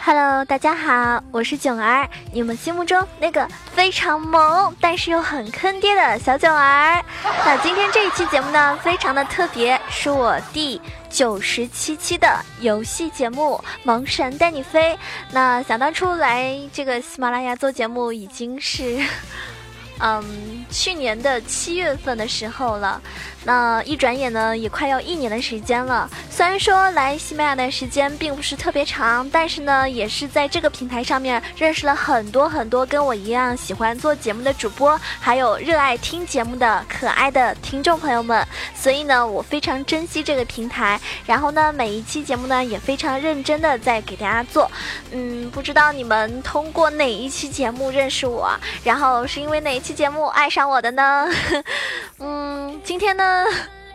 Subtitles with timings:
[0.00, 7.04] Hello，大家好，我是囧儿，你们心目中那个非常萌但是又很坑爹的小囧儿。
[7.44, 10.80] 那今天这一期节目呢，非常的特别，是我弟
[11.18, 12.28] 九十七期的
[12.60, 14.94] 游戏节目《萌神带你飞》。
[15.32, 19.00] 那想当初来这个喜马拉雅做节目，已经是。
[20.00, 23.00] 嗯，去年的七月份的时候了，
[23.44, 26.08] 那一转眼呢，也快要一年的时间了。
[26.30, 38.46] 虽然说来西班牙的时间并不是特别长，但是呢，也是在这个平台上面认识了很多很多跟我一样喜欢做节目的主播，还有热爱听节目的可爱的听众朋友们。
[38.74, 41.00] 所以呢，我非常珍惜这个平台。
[41.26, 44.70] 然后呢，每一期节目呢，也非常认真的在给大家做。
[45.10, 48.48] 嗯，不知道你们通过哪一期节目认识我，
[48.84, 49.98] 然后是因为哪一期。
[49.98, 51.28] 节目爱上我的呢，
[52.20, 53.44] 嗯，今天呢，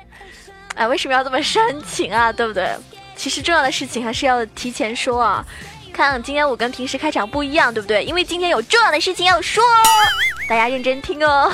[0.76, 2.32] 哎，为什么要这么煽情啊？
[2.34, 2.76] 对不对？
[3.16, 5.46] 其实重要的事情还是要提前说啊。
[5.94, 8.04] 看今天我跟平时开场不一样，对不对？
[8.04, 9.64] 因为今天有重要的事情要说，
[10.50, 11.52] 大家认真听哦。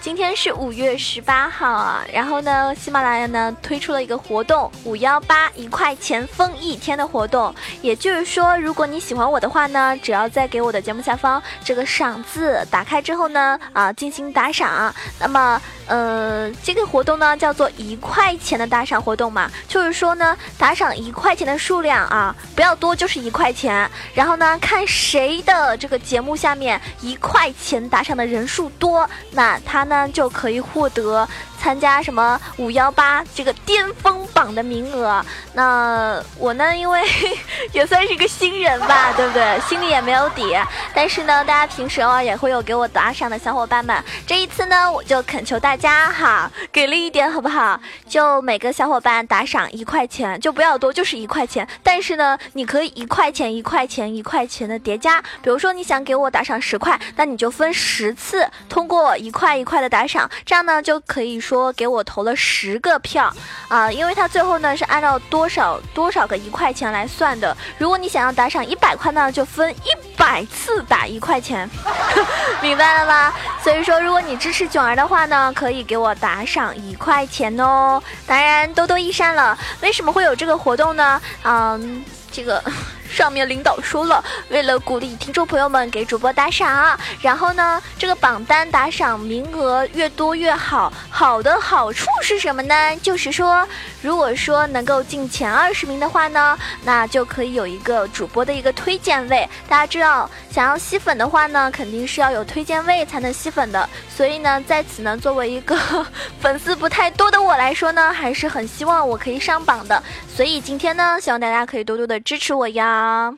[0.00, 7.52] 今天是五月十八号啊，然后呢，喜马拉雅呢推出了一个活动，五幺八一块钱封一天的活动。
[7.82, 15.60] 也就是说，如果你喜欢我的话呢，只要在给我的节目下方这个赏字打开之后呢，啊，进行打赏，那么。
[15.88, 23.90] 呃，这个活动呢叫做一块钱的打赏活动嘛，就是说呢，打赏一块钱的数量啊，不要多，就是一块钱。
[24.12, 31.26] 然后呢，看谁的这个节目下面一块钱打赏的人数多，那他呢就可以获得。
[31.60, 35.24] 参加什么五幺八这个巅峰榜的名额？
[35.54, 37.02] 那我呢，因为
[37.72, 39.58] 也算是一个新人吧， 对不对？
[39.68, 40.56] 心里也没有底。
[40.94, 44.02] 但是呢，大家平时偶尔也会有给我打赏的小伙伴们。
[44.26, 47.80] 这一次呢，我就恳求大家哈，给力一点好不好？
[48.08, 51.66] 就每个小伙伴打赏一块钱，就不要多，就是一块钱。
[51.82, 55.20] 但是呢，你可以一块钱、一块钱、一块钱的叠加。
[55.42, 61.38] 比如说你想给我打赏十块，那你就分十次，通过一块一块的打赏，这样呢就可以。
[61.48, 63.32] 说给我投了十个票
[63.68, 67.56] 啊，因为他最后呢是按照多少多少个一块钱来算的。
[67.78, 71.66] 如果你想要打赏一百块呢，就分一百次打一块钱，
[72.60, 73.32] 明白了吗？
[73.64, 78.02] 所以说，如果你支持囧儿的话呢，可以给我打赏一块钱哦。
[78.26, 79.56] 当然，多多益善了。
[79.80, 81.18] 为什么会有这个活动呢？
[81.44, 82.62] 嗯，这个。
[83.10, 90.92] 上面领导说了，为了鼓励听众朋友们给主播打赏，然后呢，这个榜单打赏名额越多越好。
[91.10, 92.96] 好的好处是什么呢？
[93.02, 93.66] 就是说，
[94.02, 99.48] 如果说能够进前二十名的话呢，那就可以有一个主播的一个推荐位。
[99.68, 103.88] 大家知道，想要吸粉的话呢，肯定是要有推荐位才能吸粉的。
[104.14, 105.76] 所以呢，在此呢，作为一个
[106.40, 110.02] 粉丝不太多的我来说呢，还是很希望我可以上榜的。
[110.34, 112.97] 所以今天呢，希望大家可以多多的支持我呀。
[112.98, 113.32] 啊，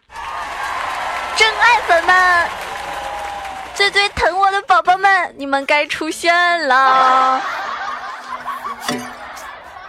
[1.37, 2.49] 真爱粉们，
[3.75, 7.39] 最最疼我的宝宝们，你们该出现了。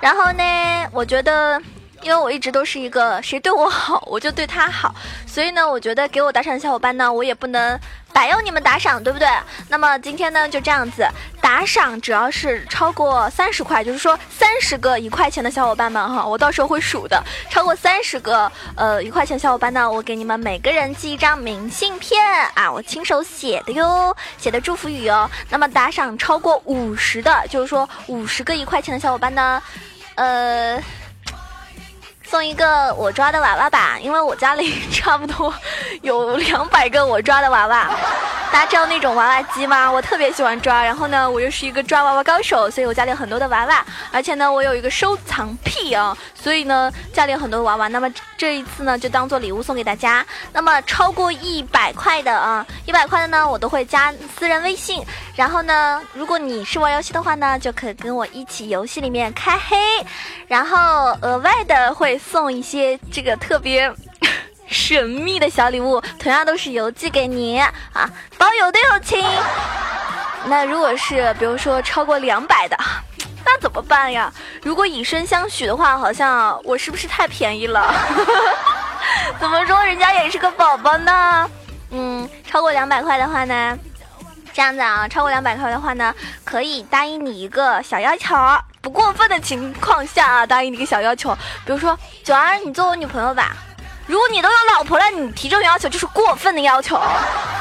[0.02, 0.44] 然后呢，
[0.92, 1.62] 我觉得，
[2.02, 4.94] 因为我一直都是一个谁对我好，我就对他好，
[5.28, 7.80] 所以呢，我觉得给我打赏的小伙伴呢，我也不能。
[8.14, 9.26] 白要你们打赏，对不对？
[9.70, 11.08] 那么今天呢，就这样子，
[11.40, 17.24] 打赏只要是超过三十块，就是说三十个一块钱的小伙伴们哈，我到时候会数的。
[17.50, 22.22] 超过三十个呃一块钱小伙伴呢，我给你们每个人寄一张明信片
[22.54, 25.32] 啊，我亲手写的哟，写的祝福语哦。
[25.50, 29.64] 那么打赏超过五十的，就是说五十个一块钱的小伙伴呢，
[30.16, 30.84] 呃。
[32.32, 35.54] 送一个我抓的娃娃吧，因为我家里 差不多
[36.02, 37.90] 有两百个我抓的娃娃。
[38.52, 39.90] 大家知道那种娃娃机吗？
[39.90, 47.88] 我特别喜欢抓，然后呢，我又是一个抓娃娃高手，所以我家里有很多的娃娃，而且呢，我有一个收藏癖啊，所以呢，家里有很多娃娃。
[47.88, 50.26] 那么这一次呢，就当做礼物送给大家。
[50.52, 55.02] 那么超过一百块的啊，一百块的呢，我都会加私人微信。
[55.34, 59.78] 然后呢，如果你是玩游戏的话呢，就可以跟我一起游戏里面开黑，
[60.48, 63.92] 然后额外的会送一些这个特别。
[64.72, 69.24] 神秘的小礼物，同样都是邮寄给你啊，包邮的友情。
[70.46, 72.78] 那如果是比如说超过两百的，
[73.46, 74.32] 那怎么办呀？
[74.64, 77.94] 如果以身相许的话，好像我是不是太便宜了？
[79.40, 81.50] 怎么说人家也是个宝宝呢？
[81.92, 83.78] 嗯，超过两百块的话呢，
[84.54, 86.16] 这样子啊，超过两百块的话呢，
[86.46, 88.36] 可以答应你一个小要求，
[88.82, 91.36] 不过分的情况下啊，答应你一个小要求，
[91.66, 93.56] 比如说九儿，你做我女朋友吧。
[94.08, 97.00] 如果你都有老婆了，你提这种要求就是过分的要求，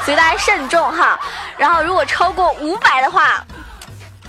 [0.03, 1.19] 所以大家慎重哈。
[1.57, 3.43] 然后如果超过五百的话，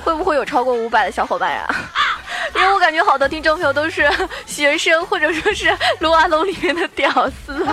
[0.05, 1.69] 会不会有超过五百的小伙伴呀？
[2.55, 4.11] 因为我感觉好多听众朋友都是
[4.47, 7.09] 学生，或者说是撸啊撸里面的屌
[7.47, 7.64] 丝，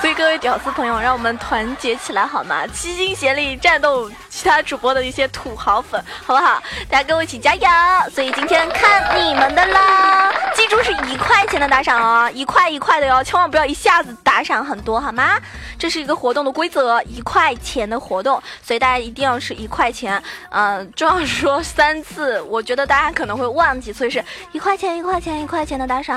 [0.00, 2.66] 所以各位屌丝朋友，让我们团结起来好吗？
[2.68, 6.62] 齐心协力战斗其他主播的一些土豪粉，好不好？
[6.88, 7.68] 大家跟我一起加油！
[8.10, 15.36] 所以今天看你们的啦，记住是一块钱的打赏哦，一块一块的哟，千万不要一下子打赏很多好吗？
[15.78, 20.22] 这是一个活动的规则，一块钱的活动，所以大家一定要是一块钱。
[20.48, 26.16] 嗯，重要说三次，我觉得大家可能会忘记，所以是一块钱、一块钱、一块钱的打赏。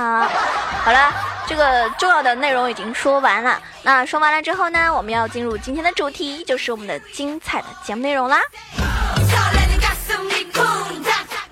[0.85, 1.13] 好了，
[1.47, 3.61] 这个重要的内容已经说完了。
[3.83, 8.39] 那说完了之后呢，我们要进入今天的主题，就是我们的精彩的节目内容啦。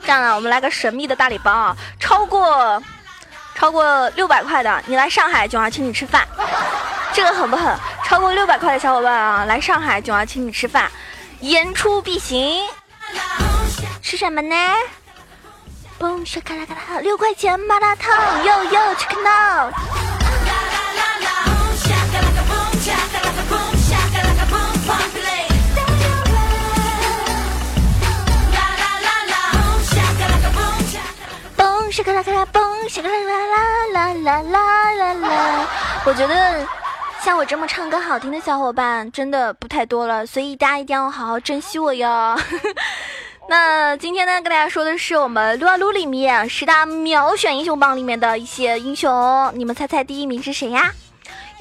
[0.03, 2.81] 这样啊，我们来个神秘的大礼包啊，超过
[3.55, 6.27] 超过六百块的，你来上海囧儿请你吃饭，
[7.13, 7.77] 这个狠不狠？
[8.03, 10.91] 超过六百块的小伙伴啊，来上海就要请你吃饭，
[11.39, 12.67] 言出必行。
[14.01, 14.55] 吃什么呢？
[16.01, 19.71] 嘣沙卡拉卡拉，六块钱麻辣烫，哟哟，check it out。
[31.55, 33.53] 嘣沙卡拉卡拉，嘣沙卡拉啦
[33.93, 35.67] 啦啦啦啦啦，
[36.03, 36.65] 我觉得。
[37.23, 42.35] 像我这么唱歌好听的小伙伴真的不太多了，所以大家一定要好好珍惜我哟。
[43.47, 50.93] 那今天呢，跟大家说的是我们撸啊撸里面十大秒选英雄榜里面的一些英雄，你们猜猜第一名是谁呀？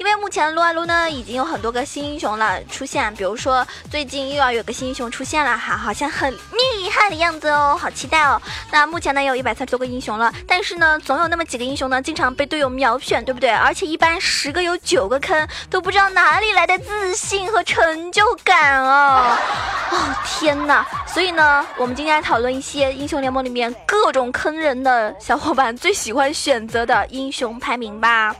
[0.01, 8.41] 因为目前撸啊撸呢已经有很多个新英雄了出现，比如说最近又要有个新英雄出现了哈，好像很厉害的样子哦，好期待哦。
[8.71, 13.51] 那目前呢有一百三十多个英雄了，但是呢总有那么几个英雄呢经常被队友秒选，对不对？
[13.51, 19.37] 而且一般十个有九个坑，都不知道哪里来的自信和成就感哦。
[19.93, 20.83] 哦天哪！
[21.05, 28.35] 所以呢我们今天来讨论一些英雄联盟里面各种坑人的小伙伴最喜欢选择的英雄排名吧。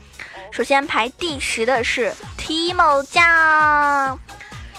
[0.51, 4.19] 首先排第十的是 Timo 酱。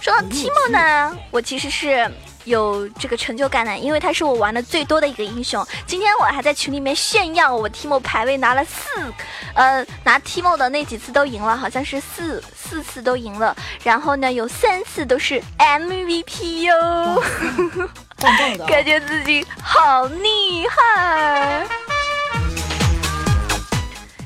[0.01, 2.11] 说到 Timo 呢，我其实是
[2.45, 5.67] 有这个成就感的，因为他是我玩的最多的一个英雄。
[5.87, 9.13] 今天我还在群里面炫耀，我 Timo 排位拿了四，
[9.55, 13.57] 呃，拿 Timo 的那几次都赢了，好像是四四次都赢了。
[13.83, 17.23] 然后呢，有三次都是 MVP 哟，
[18.67, 21.67] 感觉自己好厉害。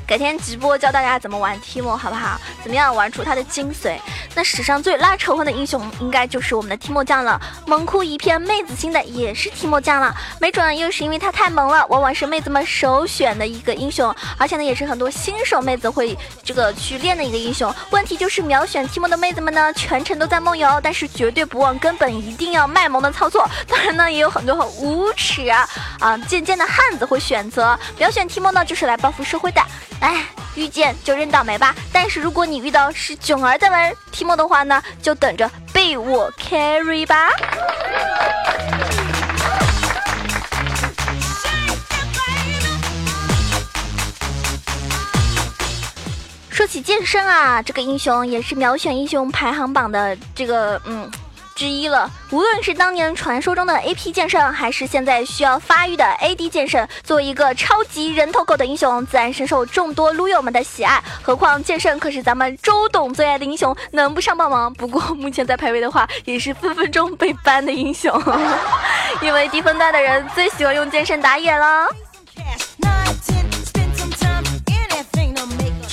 [0.06, 2.40] 改天直播教大家怎么玩 Timo 好不好？
[2.62, 3.98] 怎么样玩出他的精髓？
[4.36, 7.40] 那史上最拉仇恨的英雄应该就是我们的 Timo 酱了。
[7.66, 10.14] 萌哭一片妹子心的也是 Timo 酱了。
[10.40, 17.74] 没准又是因为他太萌了，往往是妹子们首选的一个英雄，而且呢也是很多新手妹子会这个去练的一个英雄。
[17.90, 23.48] 问题就是秒选 Timo 的妹子们呢，全程都在梦游，但是绝对不忘根本，一定要卖萌的操作。
[23.66, 25.68] 当然呢，也有很多很无耻啊
[25.98, 29.60] 啊贱贱的汉子会选择秒选 Timo 呢，就是来报复社会的。
[30.00, 31.74] 哎，遇见就认倒霉吧。
[31.92, 37.30] 但是如果你遇到是囧儿在玩提莫的话呢，就等着被我 carry 吧。
[46.50, 51.10] 说起剑圣啊，这个英雄也是秒选英雄排行榜的这个嗯。
[51.56, 52.08] 之一了。
[52.30, 61.02] 无论是当年传说中的 AP 剑圣，还是现在需要发育的 AD 剑圣，作为一个超级人头狗的英雄，自然深受众多撸友们的喜爱。
[61.22, 64.70] 何况剑圣可是咱们周董最爱的英雄，能不上榜吗？
[64.76, 68.12] 不过目前在排位的话，也是分分钟被 ban 的英雄，
[69.22, 71.88] 因为低分段的人最喜欢用剑圣打野了。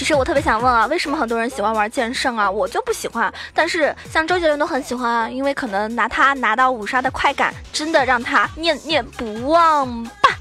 [0.03, 2.51] 其实我特别想问啊，为什么很多人喜欢玩剑圣啊？
[2.51, 3.33] 我就不喜欢。
[3.53, 10.37] 但是像周杰伦都很喜欢啊，因为可能拿他拿到五杀的快感，真的让他念念不忘吧。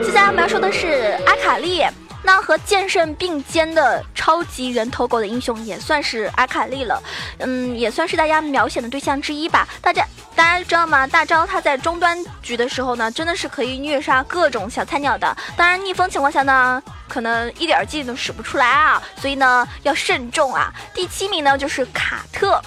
[0.00, 1.84] 接下来我们要说的是阿卡丽。
[2.24, 7.02] 那和剑圣并肩的超级人头狗的英雄也算是阿卡丽了，
[7.38, 9.66] 嗯，也算是大家秒选的对象之一吧。
[9.80, 11.06] 大家大家知道吗？
[11.06, 15.36] 大招他在中端局的时候呢，真的是可以虐杀各种小菜鸟的。
[15.56, 20.72] 当然逆风情况下呢，可能一点技能使不出来啊，所以呢要慎重啊。
[20.94, 22.60] 第七名呢就是卡特。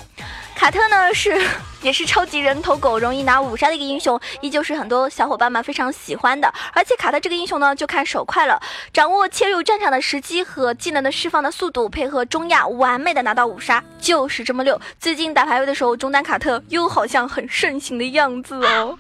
[0.56, 1.40] 卡特呢是
[1.84, 6.52] 也是超级人头狗，容易拿五杀的一个英雄，依旧是很多小伙伴们非常喜欢的。
[6.74, 8.60] 而且卡特这个英雄呢，就看手快了，
[8.92, 14.82] 掌握切入战场的时机和技能的释放的速度，配合中亚完美的拿到五杀，就是这么溜。
[15.00, 18.98] 最近打排位的时候，中单卡特又好像很盛行的样子哦。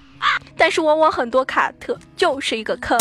[0.55, 2.99] 但是往往很多卡特就是一个坑。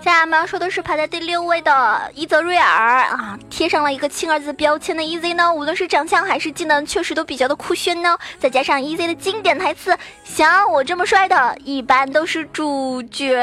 [0.00, 8.16] 接下来我们要说的是排在第六位的伊泽瑞尔啊，贴上了一个亲儿子标签的 EZ 呢，无论是长相还是技能，确实都比较的酷炫呢。
[8.38, 13.36] 再加上 EZ 的经典台词：“像我这么帅的，一般都是主角。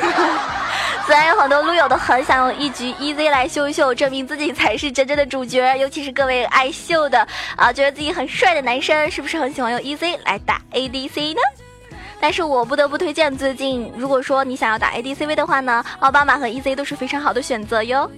[1.06, 11.40] ”虽然有很多撸友都很想用一局 EZ 来秀一秀，证明自己才是真正的主角，尤其是各位爱秀的啊，觉得自己很帅的男生，是不是很喜欢用 EZ 来打 ADC 呢？
[12.20, 18.10] 但是我不得不推荐，最近如果说你想要打 ADCV 的话呢，奥巴马和 EZ 都是非常好的选择哟。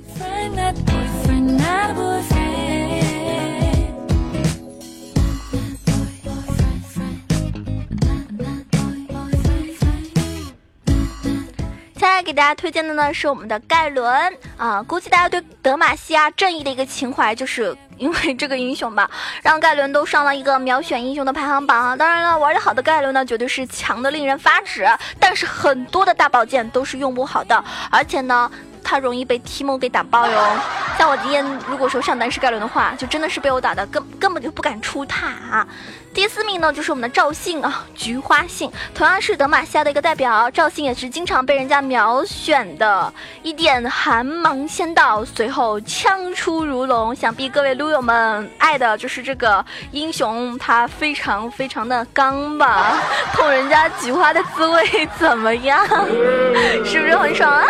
[11.94, 19.10] 现在给大家推荐的呢是我们的盖伦啊，估计大家对德玛西亚正义的一个情怀，就是因为这个英雄吧，
[19.42, 21.96] 让盖伦都上了一个秒选英雄的排行榜啊。
[21.96, 24.86] 当然了，玩的好的盖伦呢，绝对是强的令人发指，
[25.18, 28.50] 但是很多的大宝剑都是用不好的，而且呢。
[28.88, 30.56] 他容易被 Timo 给打爆哟，
[30.96, 35.66] 像我今天如果说上单是盖伦的话，就真的是被我打的根根本就不敢出塔。
[36.14, 43.12] 第四名呢就是我们的赵信啊，菊花信，同样是德玛西亚的一个代表，赵信也是经常被人家秒选的。
[43.42, 52.96] 一点寒芒先到，随后枪出如龙，想必各位撸友们爱的就是这个英雄，他非常非常的刚吧？
[53.36, 55.86] 捅人家菊花的滋味怎么样？
[56.86, 57.66] 是不是很爽啊？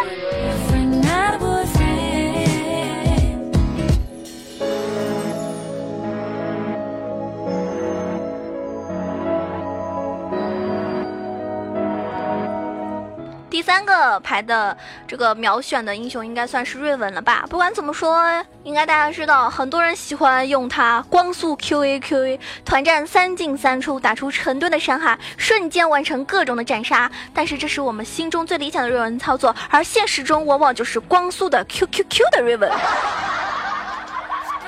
[13.69, 14.75] 三个排的
[15.07, 17.45] 这个秒选的英雄应该算是瑞文了吧？
[17.51, 18.19] 不管怎么说，
[18.65, 27.11] 应该大家知道，很多人喜欢用它光速 Q A Q A，团战三进三出，打出成吨的伤害，瞬间完成各种的斩杀。
[27.35, 32.73] 但是这是我们心中最理想的瑞文操作，而现实中往往就是光速的 Q Q Q 的瑞文。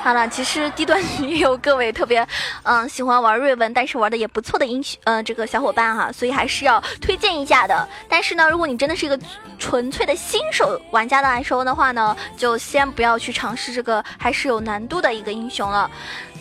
[0.02, 2.26] 好了，其实低端也有各位特别，
[2.62, 7.86] 嗯，喜欢玩瑞文，但是玩的也不错的英雄，嗯，这个小伙伴哈，所以还是要推荐一下的。
[8.08, 9.18] 但是呢，如果你真的是一个
[9.58, 15.90] 纯粹的新手玩家的来说的话呢，就先不要去尝试这个还是有难度的一个英雄了。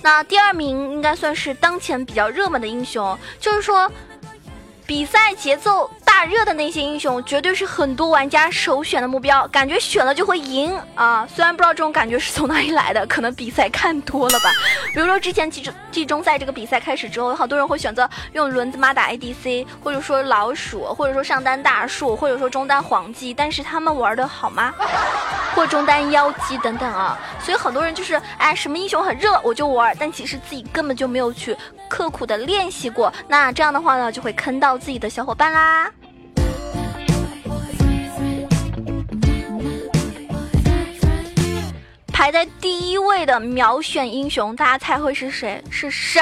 [0.02, 3.92] 那第二名应该算是当前比较热门的英雄，就是说。
[4.90, 11.28] 比赛节奏大热的那些英雄，绝对是很多玩家首选的目标，感觉选了就会赢啊！
[11.32, 14.50] 虽然不知道这种感觉是从哪里来的，可能比赛看多了吧。
[14.92, 24.74] 比如说之前季中季中赛这个比赛开始之后，好多人会选择用轮子妈打 ADC，或者说老鼠，或者说上单大树，或者说中单黄鸡，但是他们玩的好吗？
[25.54, 27.16] 或中单妖姬等等啊！
[27.40, 31.56] 所以很多人就是哎，什么英雄很热我就玩，但其实自己根本就没有去
[31.90, 34.70] 刻苦的练习过，那这样的话呢，就会坑到。
[34.80, 35.92] 自己的小伙伴啦，
[42.14, 45.62] 排在第一位的秒选英雄，大家猜会是谁？
[45.70, 46.22] 是谁？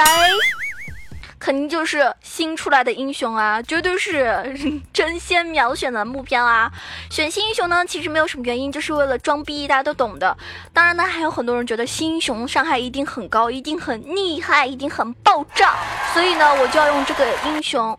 [1.38, 4.42] 肯定就是新出来的英雄啊，绝对是
[4.92, 6.70] 争先秒选的目标啊！
[7.10, 10.36] 选新英雄呢，其实没有什么原因，就是为了装逼，大家都懂的。
[10.72, 15.76] 当然呢，还有很多人觉得新英雄伤害一定很高，一定很厉害，一定很爆炸，
[16.12, 17.96] 所以呢，我就要用这个英雄。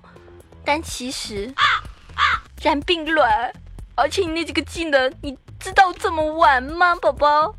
[0.65, 1.51] 但其实
[2.61, 3.51] 染病卵，
[3.95, 7.55] 而且你那几个技能，你知道怎么玩吗，宝宝？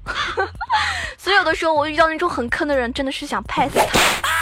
[1.16, 4.39] 所以有的时候我遇到那种很坑的人，真的是想拍死他。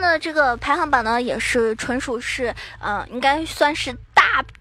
[0.00, 3.94] 那这个排行榜呢，也是纯属是，嗯，应该算是。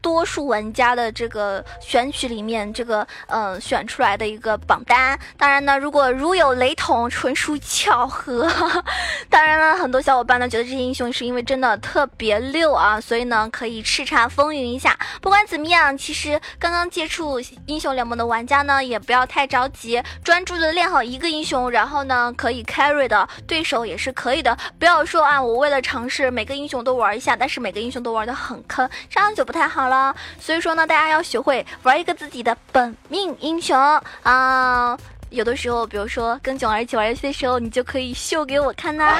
[0.09, 5.17] 多数玩家的这个选取里面，这个嗯选出来的一个榜单。
[5.37, 8.49] 当然呢，如果如有雷同，纯属巧合。
[9.29, 14.97] 当然了，很多小伙伴呢觉得这些英雄是因为真的特别溜啊，所以呢可以叱咤风云一下。
[15.21, 24.57] 不管怎么样，其实刚刚接触英雄联盟的玩家呢，也不要太着急，专注的练好一个英雄，然后呢可以 carry 的对手也是可以的。
[24.79, 29.45] 不要说啊，我为了尝试每个英雄都玩一下，但是每个英雄都玩的很坑，这样就。
[29.49, 29.98] 不太好了，
[30.39, 33.77] 所以说呢，大家要学会玩一个自己的本命英雄
[34.23, 34.97] 啊。
[35.29, 39.15] 有的时候，比如说跟囧儿一起玩游戏的时候，你就可以秀给我看呐。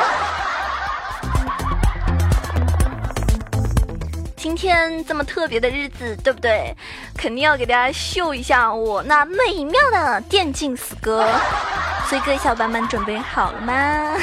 [4.36, 6.76] 今天这么特别的日子，对不对？
[7.16, 11.28] 肯定要给大家秀一下我那美妙的电竞死歌。
[12.08, 14.18] 所以各位小伙伴们准备好了吗？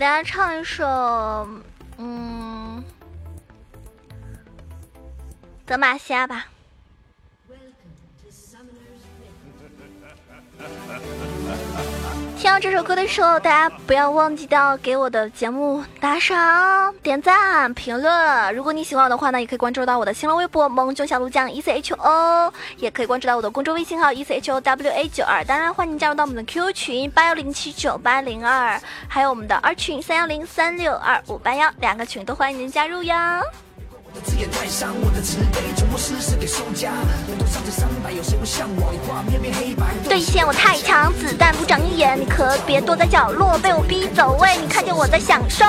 [0.00, 0.86] 给大家唱一首，
[1.98, 2.82] 嗯，
[5.66, 6.46] 德玛西亚吧。
[12.50, 18.52] 到这首歌的时候，大家不要忘记掉给我的节目打赏、点赞、评论。
[18.52, 25.44] 如果你喜欢我的话呢，也可以关注到我的新浪微博“萌囧小鹿酱 E C H O”，也可以关注到我的公众微信号 “E C H O W A 九二”。
[25.46, 33.14] 当然，欢迎加入到我们的 QQ 群八幺零七九八零二，还有我们的二群三幺零三六二五八幺，两个群都欢迎您加入哟。
[34.12, 36.90] 你的字眼太伤，我的慈悲从不施舍给输家
[40.08, 44.56] 对线我太强，子弹不长眼，你可别躲在角落被我逼走位。
[44.60, 45.64] 你看见我在享受，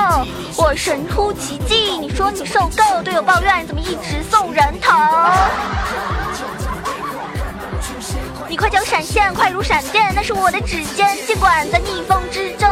[0.56, 1.96] 我神出奇迹。
[2.00, 4.92] 你说你受够，队友抱怨怎么一直送人头。
[8.48, 11.16] 你快叫闪现，快如闪电，那是我的指尖。
[11.26, 12.68] 尽管在逆风之中，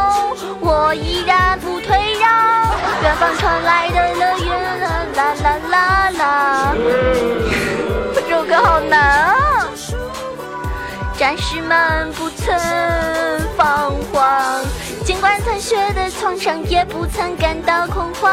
[0.59, 1.70] 我依然不。
[3.11, 4.79] 远方传来的乐园，
[5.17, 6.73] 啦啦啦啦。
[8.15, 9.67] 这首歌好难啊！
[11.17, 12.57] 战士们不曾
[13.57, 14.63] 彷徨，
[15.03, 18.31] 尽管残血的创伤，也不曾感到恐慌。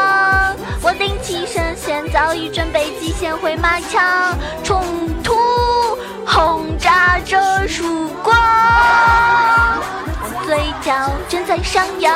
[0.81, 4.81] 我拎起圣剑，早已准备极限回马枪，冲
[5.21, 5.35] 突。
[6.25, 8.33] 轰炸着曙光，
[10.45, 10.93] 嘴角
[11.27, 12.15] 正在上扬。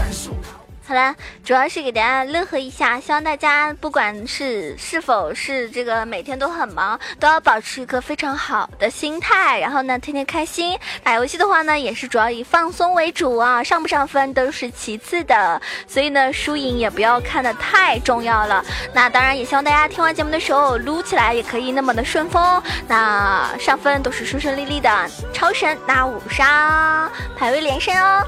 [0.91, 10.77] 好了，主要是给大家乐呵一下，希望大家不管是是否是这个每天都很忙，都要保持一个非常好的心态，然后呢，天天开心。
[11.01, 18.61] 打游戏的话呢，也是主要以放松为主啊，上不上分都是其次的，所以呢，输赢也不要看得太重要了。
[18.93, 28.27] 那当然也希望大家听完节目的时候撸起来也可以那么的顺风，那上分都是顺顺利利的，超神拿五杀，排位连胜哦。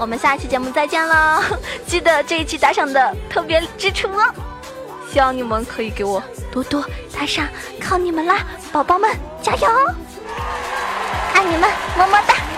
[0.00, 1.42] 我们下期节目再见了，
[1.86, 4.32] 记得这一期打赏的特别之处哦，
[5.12, 6.82] 希望你们可以给我多多
[7.12, 7.46] 打赏，
[7.78, 8.38] 靠你们啦，
[8.72, 9.10] 宝宝们
[9.42, 9.68] 加油，
[11.34, 12.49] 爱你们，么么哒。